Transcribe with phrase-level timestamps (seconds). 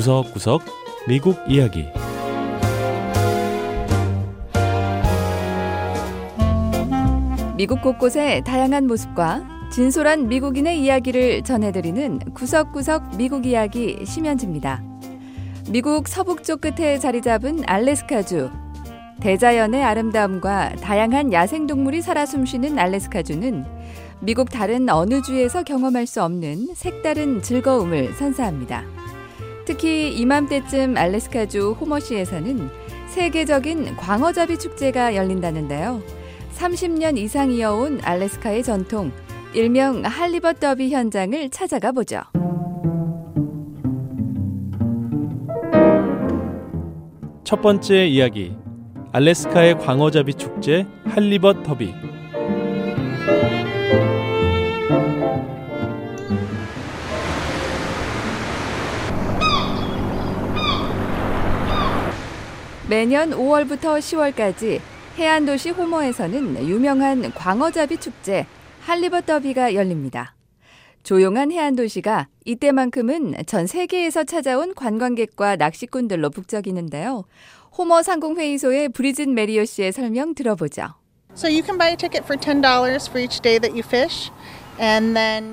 [0.00, 0.62] 구석구석
[1.06, 1.84] 미국 이야기
[7.54, 14.82] 미국 곳곳의 다양한 모습과 진솔한 미국인의 이야기를 전해드리는 구석구석 미국 이야기 심현지입니다.
[15.68, 18.48] 미국 서북쪽 끝에 자리 잡은 알래스카주.
[19.20, 23.66] 대자연의 아름다움과 다양한 야생동물이 살아 숨쉬는 알래스카주는
[24.20, 28.99] 미국 다른 어느 주에서 경험할 수 없는 색다른 즐거움을 선사합니다.
[29.70, 32.68] 특히 이맘때쯤 알래스카주 호머시에서는
[33.06, 36.02] 세계적인 광어잡이 축제가 열린다는데요.
[36.56, 39.12] 30년 이상 이어온 알래스카의 전통,
[39.54, 42.22] 일명 할리벗 더비 현장을 찾아가 보죠.
[47.44, 48.56] 첫 번째 이야기
[49.12, 51.94] 알래스카의 광어잡이 축제 할리벗 더비
[62.90, 64.80] 매년 5월부터 10월까지
[65.16, 68.46] 해안 도시 호머에서는 유명한 광어잡이 축제
[68.80, 70.34] 할리벗 더비가 열립니다.
[71.04, 77.22] 조용한 해안 도시가 이때만큼은 전 세계에서 찾아온 관광객과 낚시꾼들로 북적이는데요.
[77.78, 80.94] 호머 상공회의소의 브리짓 메리오 씨의 설명 들어보죠.
[81.36, 82.58] So you can buy a ticket for $10
[83.08, 84.32] for each day that you fish.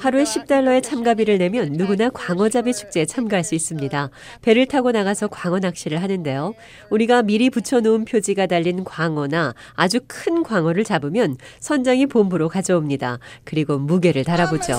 [0.00, 4.10] 하루에 10달러의 참가비를 내면 누구나 광어잡이 축제에 참가할 수 있습니다.
[4.42, 6.52] 배를 타고 나가서 광어 낚시를 하는데요.
[6.90, 13.18] 우리가 미리 붙여놓은 표지가 달린 광어나 아주 큰 광어를 잡으면 선장이 본부로 가져옵니다.
[13.44, 14.74] 그리고 무게를 달아보죠.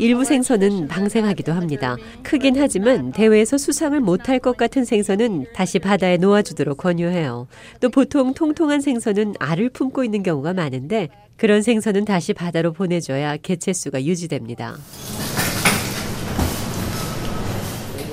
[0.00, 1.96] 일부 생선은 방생하기도 합니다.
[2.24, 7.46] 크긴 하지만 대회에서 수상을 못할 것 같은 생선은 다시 바다에 놓아주도록 권유해요.
[7.78, 10.71] 또 보통 통통한 생선은 알을 품고 있는 경우가 많아요.
[10.72, 14.76] 많은데 그런 생선은 다시 바다로 보내줘야 개체수가 유지됩니다.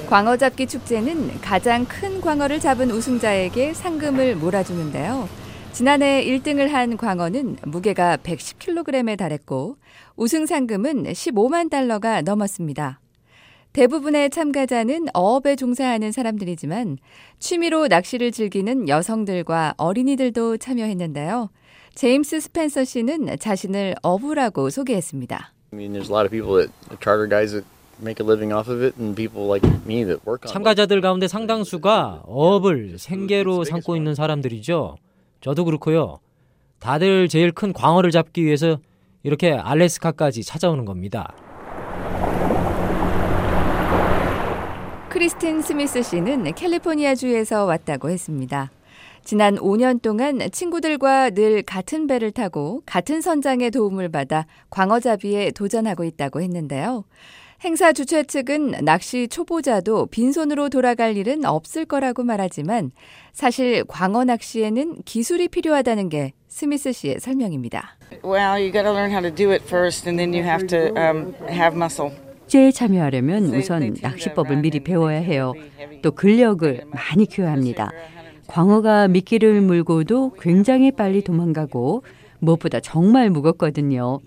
[0.09, 5.30] 광어 잡기 축제는 가장 큰 광어를 잡은 우승자에게 상금을 몰아주는데요.
[5.71, 9.77] 지난해 1등을 한 광어는 무게가 110kg에 달했고
[10.15, 12.99] 우승 상금은 15만 달러가 넘었습니다.
[13.71, 16.97] 대부분의 참가자는 어업에 종사하는 사람들이지만
[17.37, 21.49] 취미로 낚시를 즐기는 여성들과 어린이들도 참여했는데요.
[21.99, 25.52] 제임스 스펜서 씨는 자신을 어부라고 소개했습니다.
[30.48, 34.95] 참가자들 가운데 상당수가 어업을 생계로 삼고 있는 사람들이죠.
[35.42, 36.20] 저도 그렇고요.
[36.80, 38.77] 다들 제일 큰 광어를 잡기 위해서
[39.23, 41.33] 이렇게 알래스카까지 찾아오는 겁니다.
[45.09, 48.71] 크리스틴 스미스 씨는 캘리포니아주에서 왔다고 했습니다.
[49.29, 56.41] 지난 5년 동안 친구들과 늘 같은 배를 타고 같은 선장의 도움을 받아 광어잡이에 도전하고 있다고
[56.41, 57.03] 했는데요.
[57.63, 62.89] 행사 주최 측은 낚시 초보자도 빈손으로 돌아갈 일은 없을 거라고 말하지만
[63.31, 67.99] 사실 광어 낚시에는 기술이 필요하다는 게 스미스 씨의 설명입니다.
[68.23, 70.91] Well, you got to learn how to do it first and then you have to
[70.99, 72.11] um, have muscle.
[72.49, 75.53] 축제에 참여하려면 우선 낚시법을 미리 배워야 해요.
[76.01, 77.91] 또 근력을 많이 키워야 합니다.
[78.49, 82.04] 광어가 미끼를 물고도 굉장히 빨리 도망가고
[82.39, 84.20] 무엇보다 정말 무겁거든요.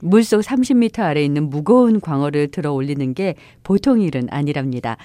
[0.00, 3.34] 물속 30m 아래 있는 무거운 광어를 들어 올리는 게
[3.64, 4.96] 보통 일은 아니랍니다.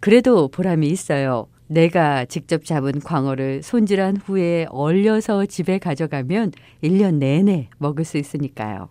[0.00, 1.48] 그래도 보람이 있어요.
[1.66, 6.52] 내가 직접 잡은 광어를 손질한 후에 얼려서 집에 가져가면
[6.82, 8.88] 1년 내내 먹을 수 있으니까요.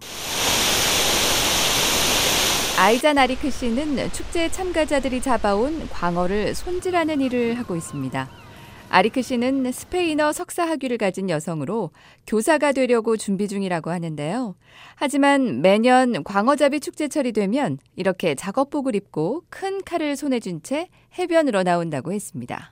[2.77, 8.42] 아이자 나리크 씨는 축제 참가자들이 잡아온 광어를 손질하는 일을 하고 있습니다.
[8.93, 11.89] 아리크 씨는 스페인어 석사 학위를 가진 여성으로
[12.27, 14.53] 교사가 되려고 준비 중이라고 하는데요.
[14.93, 22.13] 하지만 매년 광어잡이 축제철이 되면 이렇게 작업복을 입고 큰 칼을 손에 쥔 채 해변으로 나온다고
[22.13, 22.71] 했습니다.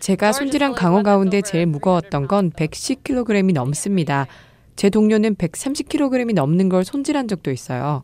[0.00, 4.26] 제가 손질한 광어 가운데 제일 무거웠던 건 110kg이 넘습니다.
[4.74, 8.02] 제 동료는 130kg이 넘는 걸 손질한 적도 있어요.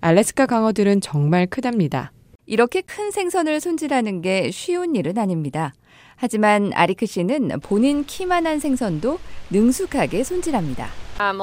[0.00, 2.12] 알래스카 강어들은 정말 크답니다.
[2.52, 5.72] 이렇게 큰 생선을 손질하는 게 쉬운 일은 아닙니다.
[6.16, 9.18] 하지만 아리크 씨는 본인 키만한 생선도
[9.48, 10.86] 능숙하게 손질합니다.
[11.18, 11.40] Um,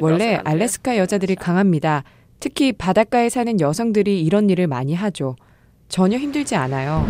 [0.00, 2.02] 원래 알래스카 여자들이 강합니다.
[2.40, 5.36] 특히 바닷가에 사는 여성들이 이런 일을 많이 하죠.
[5.88, 7.06] 전혀 힘들지 않아요.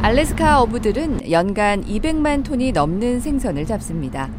[0.00, 4.30] 알래스카 어부들은 연간 200만 톤이 넘는 생선을 잡습니다.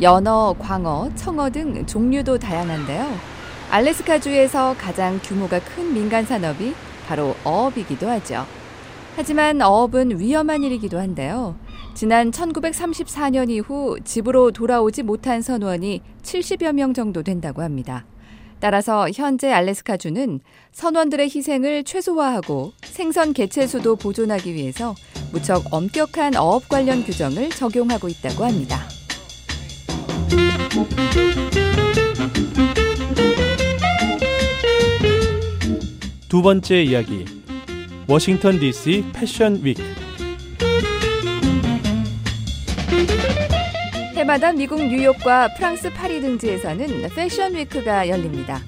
[0.00, 3.33] 연어, 광어, 청어 등 종류도 다양한데요.
[3.70, 6.74] 알래스카주에서 가장 규모가 큰 민간 산업이
[7.06, 8.46] 바로 어업이기도 하죠.
[9.16, 11.56] 하지만 어업은 위험한 일이기도 한데요.
[11.94, 18.04] 지난 1934년 이후 집으로 돌아오지 못한 선원이 70여 명 정도 된다고 합니다.
[18.58, 20.40] 따라서 현재 알래스카주는
[20.72, 24.94] 선원들의 희생을 최소화하고 생선 개체 수도 보존하기 위해서
[25.32, 28.88] 무척 엄격한 어업 관련 규정을 적용하고 있다고 합니다.
[36.34, 37.24] 두 번째 이야기.
[38.08, 39.80] 워싱턴 DC 패션 위크.
[44.16, 48.60] 해마다 미국 뉴욕과 프랑스 파리 등지에서는 패션 위크가 열립니다.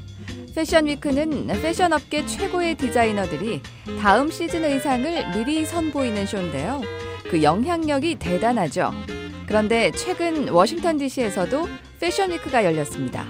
[0.55, 3.61] 패션 위크는 패션 업계 최고의 디자이너들이
[4.01, 6.83] 다음 시즌 의상을 미리 선보이는 쇼인데요.
[7.29, 8.93] 그 영향력이 대단하죠.
[9.49, 11.69] 그런데 최근 워싱턴 DC에서도
[11.99, 13.27] 패션 위크가 열렸습니다.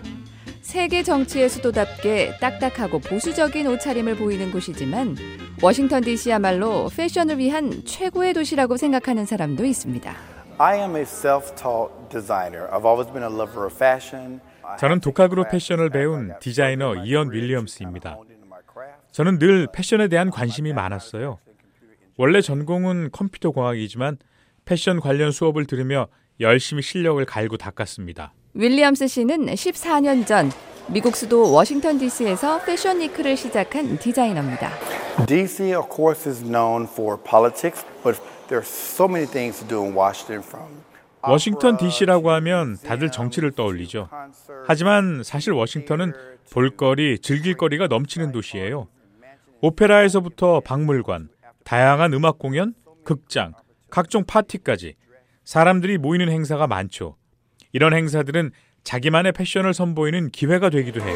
[0.66, 5.16] 세계 정치의 수도답게 딱딱하고 보수적인 옷차림을 보이는 곳이지만
[5.62, 10.12] 워싱턴 DC야말로 패션을 위한 최고의 도시라고 생각하는 사람도 있습니다.
[10.58, 12.66] I am a self-taught designer.
[12.72, 14.40] I've always been a lover of fashion.
[14.80, 18.18] 저는 독학으로 패션을 배운 디자이너 이언 윌리엄스입니다.
[19.12, 21.38] 저는 늘 패션에 대한 관심이 많았어요.
[22.16, 24.18] 원래 전공은 컴퓨터 공학이지만
[24.64, 26.08] 패션 관련 수업을 들으며
[26.40, 28.32] 열심히 실력을 갈고 닦았습니다.
[28.58, 30.50] 윌리엄스 씨는 14년 전
[30.88, 34.70] 미국 수도 워싱턴 DC에서 패션 위크를 시작한 디자이너입니다.
[35.26, 38.18] DC, of course, is known for politics, but
[38.48, 40.68] there are so many things to do in Washington from
[41.20, 44.08] 워싱턴 DC라고 하면 다들 정치를 떠올리죠.
[44.66, 46.14] 하지만 사실 워싱턴은
[46.50, 48.88] 볼거리, 즐길거리가 넘치는 도시예요.
[49.60, 51.28] 오페라에서부터 박물관,
[51.64, 52.72] 다양한 음악 공연,
[53.04, 53.52] 극장,
[53.90, 54.94] 각종 파티까지
[55.44, 57.16] 사람들이 모이는 행사가 많죠.
[57.76, 58.52] 이런 행사들은
[58.84, 61.14] 자기만의 패션을 선보이는 기회가 되기도 해요.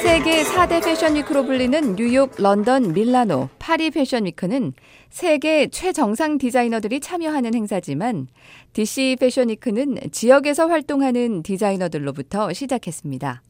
[0.00, 4.74] 세계 4대 패션 위크로 불리는 뉴욕, 런던, 밀라노, 파리 패션 위크는
[5.10, 8.28] 세계 최정상 디자이너들이 참여하는 행사지만
[8.72, 13.42] DC 패션 위크는 지역에서 활동하는 디자이너들로부터 시작했습니다.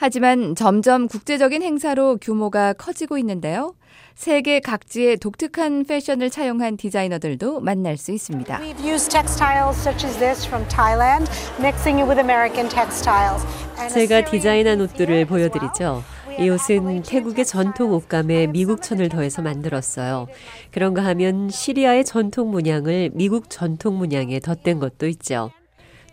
[0.00, 3.74] 하지만 점점 국제적인 행사로 규모가 커지고 있는데요.
[4.14, 8.60] 세계 각지의 독특한 패션을 차용한 디자이너들도 만날 수 있습니다.
[8.60, 13.44] We've used textiles such as this from Thailand, mixing it with American textiles.
[13.92, 16.02] 제가 디자인한 옷들을 보여드리죠.
[16.38, 20.28] 이 옷은 태국의 전통 옷감에 미국천을 더해서 만들었어요.
[20.70, 25.50] 그런가 하면 시리아의 전통 문양을 미국 전통 문양에 덧댄 것도 있죠.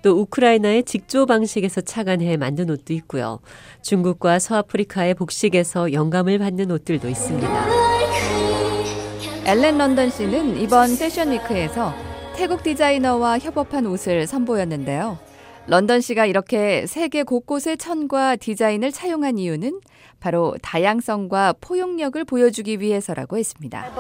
[0.06, 3.40] 또 우크라이나의 직조 방식에서 착안해 만든 옷도 있고요.
[3.82, 7.66] 중국과 서아프리카의 복식에서 영감을 받는 옷들도 있습니다.
[9.48, 11.96] 엘렌 런던 씨는 이번 패션 위크에서
[12.36, 15.18] 태국 디자이너와 협업한 옷을 선보였는데요.
[15.66, 19.82] 런던 씨가 이렇게 세계 곳곳의 천과 디자인을 차용한 이유는
[20.20, 23.92] 바로 다양성과 포용력을 보여주기 위해서라고 했습니다.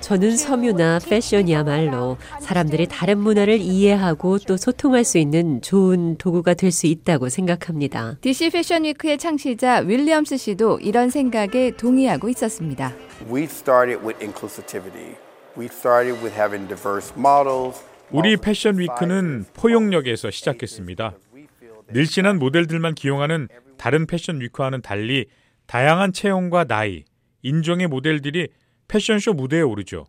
[0.00, 6.86] 저는 섬유나 패션이야말로 사람들이 다른 문화를 이해하고 또 소통할 수 있는 좋은 도구가 될 수
[6.86, 8.16] 있다고 생각합니다.
[8.20, 12.92] DC 패션 위크의 창시자 윌리엄스 씨도 이런 생각에 동의하고 있었습니다.
[13.30, 15.14] We started with inclusivity.
[15.56, 17.80] We started with having diverse models.
[18.10, 21.14] 우리 패션 위크는 포용력에서 시작했습니다.
[21.92, 25.26] 늘씬한 모델들만 기용하는 다른 패션 위크와는 달리
[25.66, 27.04] 다양한 체형과 나이,
[27.42, 28.48] 인종의 모델들이
[28.88, 30.06] 패션쇼 무대에 오르죠.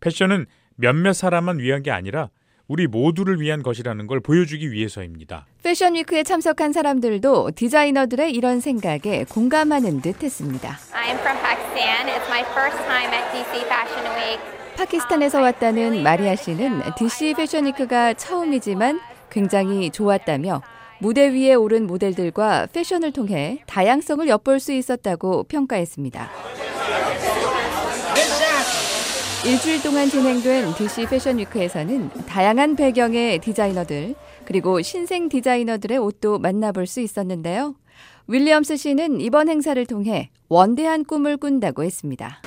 [0.00, 2.30] 패션은 몇몇 사람만 위한 게 아니라
[2.68, 5.46] 우리 모두를 위한 것이라는 걸 보여주기 위해서입니다.
[5.62, 10.78] 패션 위크에 참석한 사람들도 디자이너들의 이런 생각에 공감하는 듯 했습니다.
[10.92, 12.06] I'm from Pakistan.
[12.08, 14.58] It's my first time at DC Fashion Week.
[14.76, 19.00] 파키스탄에서 왔다는 마리아 씨는 DC 패션 위크가 처음이지만
[19.30, 20.62] 굉장히 좋았다며
[21.00, 26.47] 무대 위에 오른 모델들과 패션을 통해 다양성을 엿볼 수 있었다고 평가했습니다.
[29.46, 34.14] 일주일 동안 진행된 DC 패션 위크에서는 다양한 배경의 디자이너들
[34.44, 37.76] 그리고 신생 디자이너들의 옷도 만나볼 수 있었는데요.
[38.26, 42.42] 윌리엄스 씨는 이번 행사를 통해 원대한 꿈을 꾼다고 했습니다.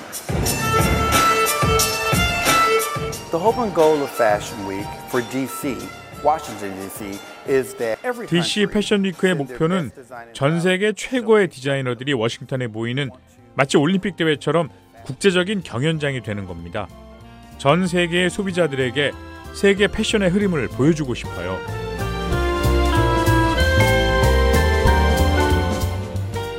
[3.32, 5.78] The hope and goal of Fashion Week for DC,
[6.26, 7.18] Washington DC,
[7.48, 9.92] is that every DC 패션 위크의 목표는
[10.34, 13.10] 전 세계 최고의 디자이너들이 워싱턴에 모이는
[13.56, 14.70] 마치 올림픽 대회처럼
[15.05, 16.88] 국제적인 경연장이 되는 겁니다.
[17.58, 19.12] 전 세계의 소비자들에게
[19.53, 21.58] 세계 패션의 흐름을 보여주고 싶어요.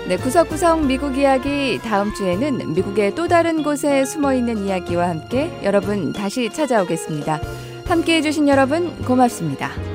[0.08, 6.12] 네, 구석구석 미국 이야기 다음 주에는 미국의 또 다른 곳에 숨어 있는 이야기와 함께 여러분
[6.12, 7.40] 다시 찾아오겠습니다.
[7.86, 9.91] 함께 해주신 여러분 고맙습니다.